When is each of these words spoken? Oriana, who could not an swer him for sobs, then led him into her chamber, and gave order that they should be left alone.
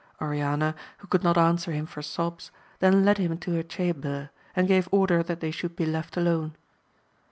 Oriana, 0.19 0.73
who 0.97 1.05
could 1.07 1.23
not 1.23 1.37
an 1.37 1.57
swer 1.57 1.73
him 1.73 1.85
for 1.85 2.01
sobs, 2.01 2.49
then 2.79 3.05
led 3.05 3.19
him 3.19 3.33
into 3.33 3.51
her 3.53 3.61
chamber, 3.61 4.31
and 4.55 4.67
gave 4.67 4.89
order 4.91 5.21
that 5.21 5.41
they 5.41 5.51
should 5.51 5.75
be 5.75 5.85
left 5.85 6.17
alone. 6.17 6.55